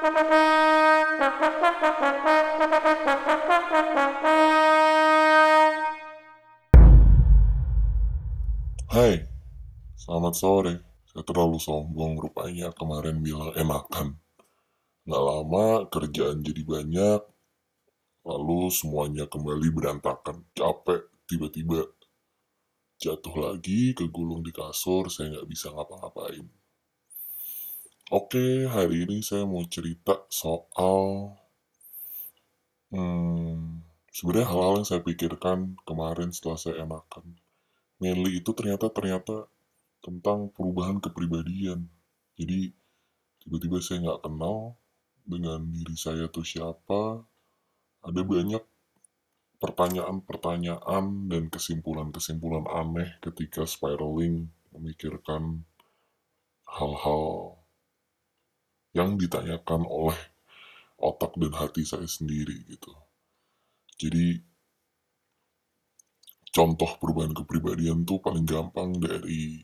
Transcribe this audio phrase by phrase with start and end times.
[0.00, 0.08] Hai,
[10.00, 10.80] selamat sore.
[11.04, 14.16] Saya terlalu sombong rupanya kemarin bilang enakan.
[15.04, 17.20] Nggak lama kerjaan jadi banyak,
[18.24, 20.48] lalu semuanya kembali berantakan.
[20.56, 21.84] Capek, tiba-tiba
[22.96, 26.59] jatuh lagi, kegulung di kasur, saya nggak bisa ngapa-ngapain.
[28.10, 31.30] Oke, hari ini saya mau cerita soal
[32.90, 37.38] hmm, sebenarnya hal-hal yang saya pikirkan kemarin setelah saya enakan.
[38.02, 39.46] Mainly itu ternyata ternyata
[40.02, 41.86] tentang perubahan kepribadian.
[42.34, 42.74] Jadi
[43.46, 44.74] tiba-tiba saya nggak kenal
[45.22, 47.22] dengan diri saya tuh siapa.
[48.02, 48.64] Ada banyak
[49.62, 55.62] pertanyaan-pertanyaan dan kesimpulan-kesimpulan aneh ketika spiraling memikirkan
[56.66, 57.59] hal-hal
[58.94, 60.18] yang ditanyakan oleh
[61.00, 62.92] otak dan hati saya sendiri gitu.
[64.00, 64.40] Jadi
[66.50, 69.62] contoh perubahan kepribadian tuh paling gampang dari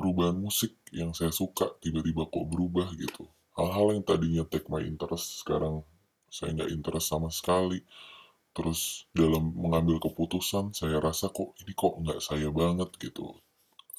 [0.00, 3.28] perubahan musik yang saya suka tiba-tiba kok berubah gitu.
[3.52, 5.84] Hal-hal yang tadinya take my interest sekarang
[6.32, 7.84] saya nggak interest sama sekali.
[8.56, 13.36] Terus dalam mengambil keputusan saya rasa kok ini kok nggak saya banget gitu.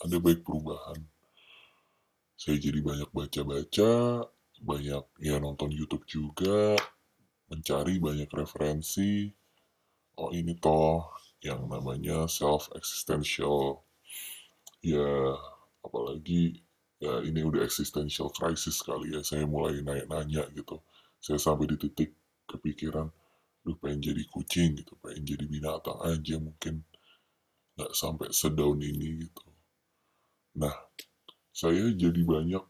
[0.00, 1.19] Ada baik perubahan.
[2.40, 4.24] Saya jadi banyak baca-baca,
[4.64, 6.72] banyak ya nonton YouTube juga,
[7.52, 9.28] mencari banyak referensi.
[10.16, 11.04] Oh ini toh
[11.44, 13.84] yang namanya self existential
[14.80, 15.36] ya
[15.84, 16.64] apalagi
[17.00, 20.80] ya ini udah existential crisis kali ya saya mulai nanya-nanya gitu.
[21.20, 22.16] Saya sampai di titik
[22.48, 23.12] kepikiran
[23.60, 26.80] duh pengen jadi kucing gitu pengen jadi binatang aja mungkin.
[27.76, 29.44] Nggak sampai sedaun ini gitu.
[30.56, 30.72] Nah
[31.60, 32.64] saya jadi banyak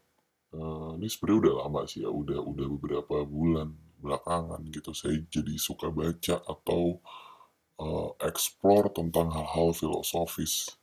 [0.59, 3.71] eh, ini sebenarnya udah lama sih ya udah udah beberapa bulan
[4.03, 4.91] belakangan gitu.
[4.91, 6.99] Saya jadi suka baca atau
[7.79, 10.75] eh, explore tentang hal-hal filosofis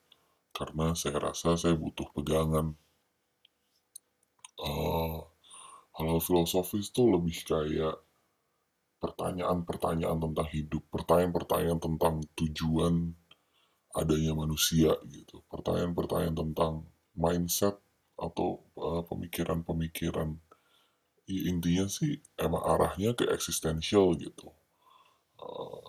[0.56, 2.72] karena saya rasa saya butuh pegangan.
[4.58, 5.18] Eh,
[6.00, 7.96] hal-hal filosofis tuh lebih kayak
[8.98, 12.94] pertanyaan-pertanyaan tentang hidup, pertanyaan-pertanyaan tentang tujuan
[13.94, 16.72] adanya manusia gitu, pertanyaan-pertanyaan tentang
[17.14, 17.78] mindset
[18.18, 20.30] atau eh, pemikiran-pemikiran.
[21.28, 24.48] Ya, intinya sih emang arahnya ke eksistensial gitu.
[25.40, 25.84] Eh,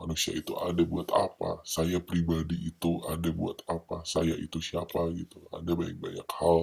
[0.00, 1.62] manusia itu ada buat apa?
[1.66, 4.02] Saya pribadi itu ada buat apa?
[4.08, 5.38] Saya itu siapa gitu?
[5.54, 6.60] Ada banyak-banyak hal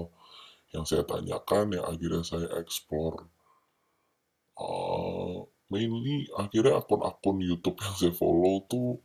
[0.72, 3.28] yang saya tanyakan yang akhirnya saya explore
[4.56, 9.00] uh, mainly akhirnya akun-akun YouTube yang saya follow tuh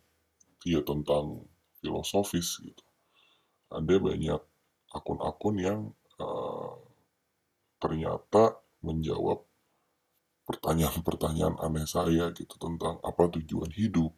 [0.63, 1.47] ya tentang
[1.83, 2.85] filosofis gitu
[3.71, 4.41] ada banyak
[4.97, 5.81] akun-akun yang
[6.17, 6.75] uh,
[7.77, 9.45] ternyata menjawab
[10.49, 14.15] pertanyaan-pertanyaan aneh saya gitu tentang apa tujuan hidup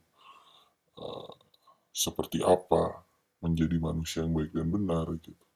[1.00, 1.34] uh,
[1.90, 3.02] seperti apa
[3.42, 5.48] menjadi manusia yang baik dan benar gitu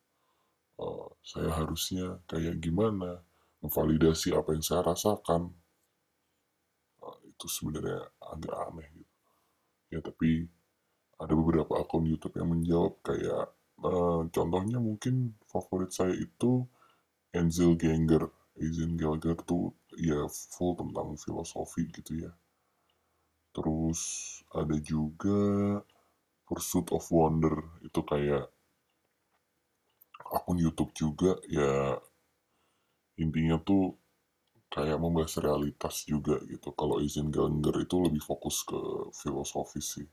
[0.82, 3.22] uh, saya harusnya kayak gimana,
[3.62, 5.54] memvalidasi apa yang saya rasakan.
[7.02, 9.16] Uh, itu sebenarnya agak aneh gitu.
[9.92, 10.48] Ya tapi
[11.20, 13.52] ada beberapa akun YouTube yang menjawab kayak
[13.82, 16.64] uh, contohnya mungkin favorit saya itu
[17.34, 18.24] Enzel Ganger.
[18.62, 22.32] Enzel Ganger tuh ya full tentang filosofi gitu ya.
[23.52, 24.00] Terus
[24.52, 25.40] ada juga
[26.46, 27.56] Pursuit of Wonder
[27.86, 28.44] itu kayak
[30.32, 31.96] akun YouTube juga ya
[33.20, 33.96] intinya tuh
[34.72, 36.72] kayak membahas realitas juga gitu.
[36.72, 38.80] Kalau izin Ganger itu lebih fokus ke
[39.12, 40.08] filosofi sih.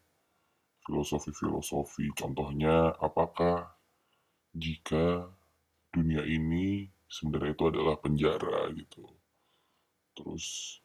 [0.89, 2.09] Filosofi-filosofi.
[2.17, 3.69] Contohnya apakah
[4.57, 5.29] jika
[5.93, 9.05] dunia ini sebenarnya itu adalah penjara gitu.
[10.17, 10.77] Terus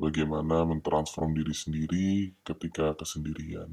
[0.00, 3.68] bagaimana mentransform diri sendiri ketika kesendirian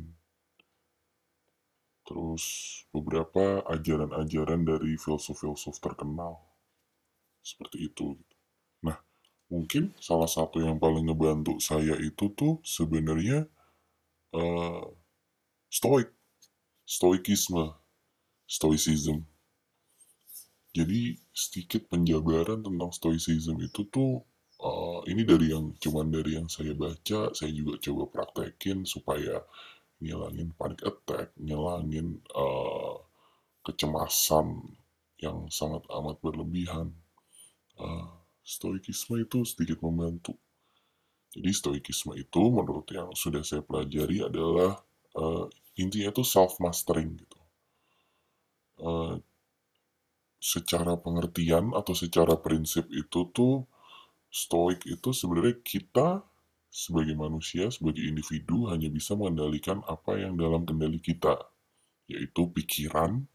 [2.08, 2.44] terus
[2.96, 6.40] beberapa ajaran-ajaran dari filsuf-filsuf terkenal
[7.44, 8.16] seperti itu.
[8.80, 8.96] Nah,
[9.52, 13.44] mungkin salah satu yang paling ngebantu saya itu tuh sebenarnya
[14.32, 14.88] uh,
[15.78, 16.10] stoik,
[16.90, 17.70] stoikisme,
[18.50, 19.22] stoicism.
[20.74, 24.26] Jadi sedikit penjabaran tentang stoicism itu tuh
[24.58, 29.46] uh, ini dari yang cuman dari yang saya baca, saya juga coba praktekin supaya
[30.02, 32.98] ngilangin panic attack, ngilangin uh,
[33.62, 34.58] kecemasan
[35.22, 36.90] yang sangat amat berlebihan.
[37.78, 40.34] Uh, stoikisme itu sedikit membantu.
[41.38, 44.87] Jadi stoikisme itu menurut yang sudah saya pelajari adalah
[45.18, 47.40] uh, intinya itu self mastering gitu.
[48.78, 49.18] Uh,
[50.38, 53.66] secara pengertian atau secara prinsip itu tuh,
[54.30, 56.22] stoik itu sebenarnya kita
[56.70, 61.42] sebagai manusia, sebagai individu hanya bisa mengendalikan apa yang dalam kendali kita,
[62.06, 63.26] yaitu pikiran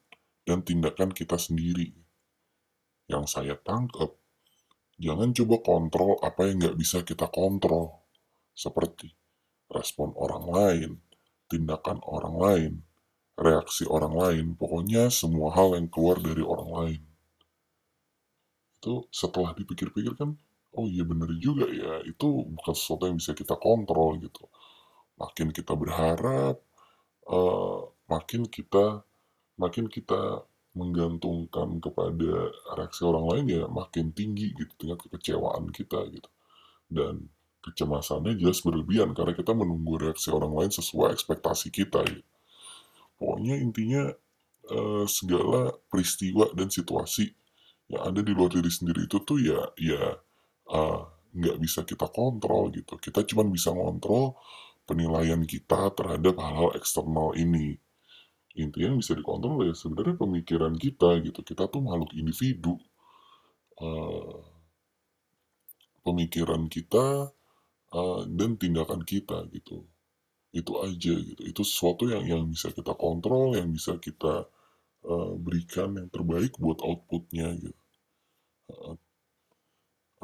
[0.47, 1.91] dan tindakan kita sendiri.
[3.11, 4.15] Yang saya tangkap,
[5.03, 7.99] jangan coba kontrol apa yang nggak bisa kita kontrol,
[8.55, 9.11] seperti
[9.73, 10.91] respon orang lain,
[11.53, 12.73] tindakan orang lain,
[13.37, 17.03] reaksi orang lain, pokoknya semua hal yang keluar dari orang lain.
[18.81, 20.33] Itu setelah dipikir-pikir kan,
[20.73, 24.49] oh iya bener juga ya, itu bukan sesuatu yang bisa kita kontrol gitu.
[25.21, 26.57] Makin kita berharap,
[27.29, 29.05] uh, makin kita
[29.61, 32.49] makin kita menggantungkan kepada
[32.81, 36.31] reaksi orang lain ya makin tinggi gitu tingkat kekecewaan kita gitu
[36.89, 37.29] dan
[37.63, 42.27] kecemasannya jelas berlebihan karena kita menunggu reaksi orang lain sesuai ekspektasi kita gitu.
[43.17, 44.03] pokoknya intinya
[44.71, 47.31] uh, segala peristiwa dan situasi
[47.91, 50.19] yang ada di luar diri sendiri itu tuh ya ya
[50.73, 53.01] uh, nggak bisa kita kontrol gitu.
[53.01, 54.37] Kita cuma bisa ngontrol
[54.85, 57.81] penilaian kita terhadap hal-hal eksternal ini.
[58.53, 61.41] Intinya yang bisa dikontrol ya sebenarnya pemikiran kita gitu.
[61.41, 62.77] Kita tuh makhluk individu.
[63.81, 64.45] Uh,
[66.05, 67.33] pemikiran kita
[67.93, 69.85] uh, dan tindakan kita gitu.
[70.53, 71.43] Itu aja gitu.
[71.45, 74.49] Itu sesuatu yang yang bisa kita kontrol yang bisa kita
[75.07, 77.81] uh, berikan yang terbaik buat outputnya gitu.
[78.73, 78.97] Uh,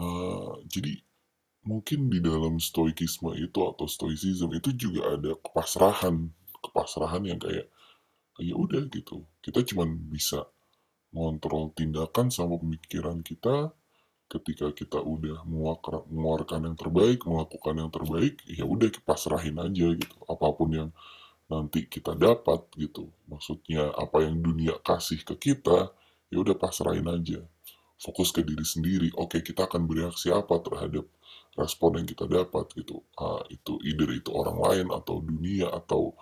[0.01, 1.01] uh, jadi
[1.69, 6.33] mungkin di dalam stoikisme itu atau stoicism itu juga ada kepasrahan
[6.65, 7.69] kepasrahan yang kayak
[8.39, 9.27] ya udah gitu.
[9.43, 10.47] Kita cuma bisa
[11.13, 13.73] mengontrol tindakan sama pemikiran kita
[14.29, 20.17] ketika kita udah mengeluarkan yang terbaik melakukan yang terbaik ya udah pasrahin aja gitu.
[20.29, 20.91] Apa pun yang
[21.49, 23.09] nanti kita dapat gitu.
[23.25, 25.89] Maksudnya apa yang dunia kasih ke kita
[26.29, 27.41] ya udah pasrahin aja.
[27.99, 29.09] Fokus ke diri sendiri.
[29.17, 31.09] Oke kita akan bereaksi apa terhadap
[31.57, 33.01] respon yang kita dapat gitu?
[33.17, 36.13] Uh, itu either itu orang lain atau dunia atau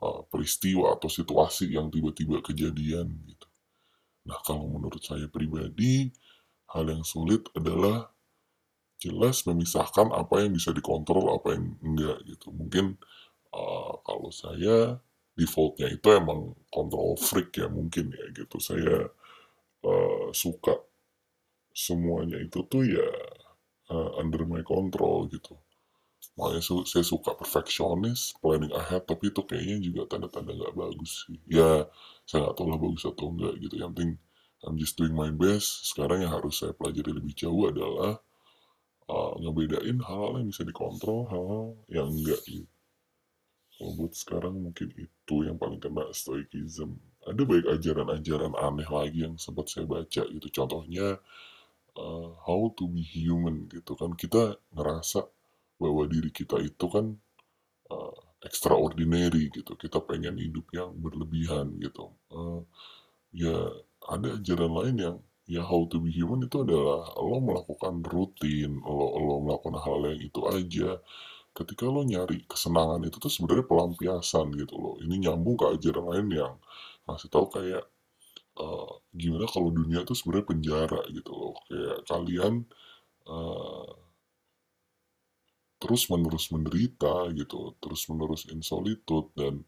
[0.00, 3.46] uh, peristiwa atau situasi yang tiba-tiba kejadian gitu.
[4.26, 6.08] Nah kalau menurut saya pribadi
[6.70, 8.10] hal yang sulit adalah
[9.00, 12.52] jelas memisahkan apa yang bisa dikontrol apa yang enggak gitu.
[12.52, 13.00] Mungkin
[13.54, 15.00] uh, kalau saya
[15.34, 18.60] defaultnya itu emang kontrol freak ya mungkin ya gitu.
[18.60, 19.08] Saya
[19.84, 20.76] uh, suka
[21.72, 23.08] semuanya itu tuh ya
[23.94, 25.56] uh, under my control gitu
[26.40, 31.36] makanya su saya suka perfeksionis, planning ahead, tapi itu kayaknya juga tanda-tanda nggak bagus sih.
[31.50, 31.84] Ya,
[32.24, 33.74] saya nggak tahu lah bagus atau enggak gitu.
[33.76, 34.12] Yang penting
[34.64, 35.88] I'm just doing my best.
[35.88, 38.20] Sekarang yang harus saya pelajari lebih jauh adalah
[39.08, 42.68] uh, ngebedain hal-hal yang bisa dikontrol, hal-hal yang enggak gitu.
[43.80, 47.00] Kalau buat sekarang mungkin itu yang paling kena stoikism.
[47.24, 50.48] Ada baik ajaran-ajaran aneh lagi yang sempat saya baca gitu.
[50.52, 51.16] Contohnya
[51.96, 54.12] uh, how to be human gitu kan.
[54.12, 55.24] Kita ngerasa
[55.80, 57.16] bahwa diri kita itu kan
[57.88, 62.60] uh, extraordinary gitu kita pengen hidup yang berlebihan gitu uh,
[63.32, 63.52] ya
[64.10, 65.16] ada ajaran lain yang
[65.50, 70.20] ya how to be human itu adalah lo melakukan rutin lo lo melakukan hal yang
[70.22, 70.90] itu aja.
[71.50, 74.94] Ketika lo nyari kesenangan itu tuh sebenarnya pelampiasan gitu loh.
[75.02, 76.54] Ini nyambung ke ajaran lain yang
[77.06, 77.84] masih tahu kayak
[78.58, 81.54] uh, gimana kalau dunia itu sebenarnya penjara gitu loh.
[81.66, 82.54] Kayak kalian
[83.26, 83.90] uh,
[85.80, 89.64] terus-menerus menderita gitu, terus-menerus insolitude dan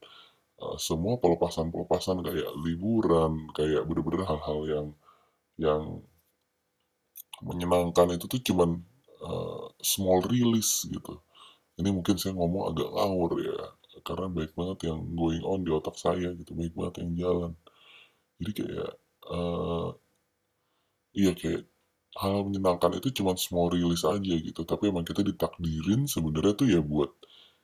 [0.63, 4.87] uh, semua pelepasan-pelepasan kayak liburan, kayak bener-bener hal-hal yang
[5.59, 5.83] yang
[7.43, 8.71] menyenangkan itu tuh cuman
[9.27, 11.19] uh, small release gitu.
[11.81, 13.59] Ini mungkin saya ngomong agak ngawur ya,
[14.07, 17.53] karena baik banget yang going on di otak saya gitu, baik banget yang jalan.
[18.39, 18.91] Jadi kayak,
[19.31, 19.89] uh,
[21.17, 21.63] iya kayak
[22.21, 26.81] hal menyenangkan itu cuma small release aja gitu tapi emang kita ditakdirin sebenarnya tuh ya
[26.85, 27.09] buat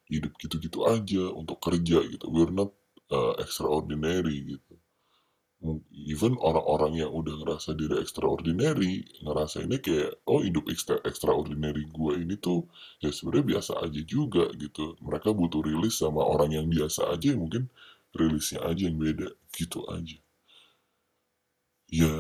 [0.09, 2.73] hidup gitu-gitu aja untuk kerja gitu we're not
[3.13, 4.75] uh, extraordinary gitu.
[5.91, 12.13] Even orang-orang yang udah ngerasa diri extraordinary ngerasa ini kayak oh hidup extra extraordinary gue
[12.15, 12.71] ini tuh
[13.03, 14.95] ya sebenarnya biasa aja juga gitu.
[15.03, 17.67] Mereka butuh rilis sama orang yang biasa aja mungkin
[18.15, 20.19] rilisnya aja yang beda gitu aja.
[21.91, 22.15] Ya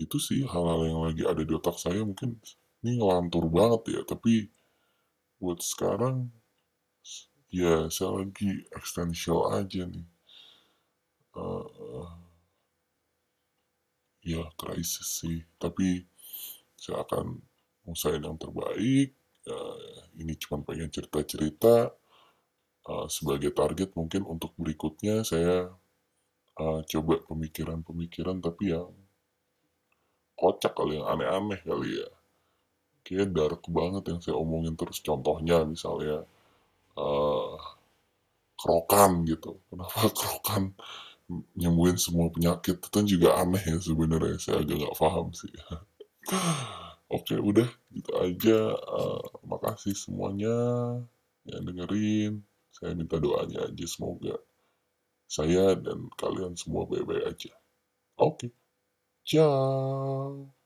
[0.00, 2.40] itu sih hal-hal yang lagi ada di otak saya mungkin
[2.80, 4.48] ini ngelantur banget ya tapi
[5.36, 6.32] buat sekarang
[7.50, 10.06] ya saya lagi existential aja nih
[11.34, 12.10] uh,
[14.22, 16.06] ya krisis sih tapi
[16.78, 17.42] saya akan
[17.90, 19.12] usahain yang terbaik
[19.50, 21.90] uh, ini cuma pengen cerita-cerita
[22.86, 25.74] uh, sebagai target mungkin untuk berikutnya saya
[26.60, 28.94] uh, coba pemikiran-pemikiran tapi yang
[30.40, 32.08] kocak kali, yang aneh-aneh kali ya.
[33.04, 35.04] Kayaknya dark banget yang saya omongin terus.
[35.04, 36.24] Contohnya misalnya,
[36.98, 37.58] uh,
[38.58, 39.58] kerokan gitu.
[39.70, 40.74] Kenapa kerokan
[41.54, 42.78] nyembuhin semua penyakit?
[42.80, 44.36] Itu kan juga aneh ya sebenarnya.
[44.40, 45.52] Saya agak nggak paham sih.
[47.16, 48.58] Oke, udah gitu aja.
[48.74, 50.54] Uh, makasih semuanya
[51.46, 52.42] yang dengerin.
[52.70, 54.38] Saya minta doanya aja semoga
[55.30, 57.54] saya dan kalian semua baik-baik aja.
[58.18, 58.50] Oke.
[59.22, 60.59] Ciao.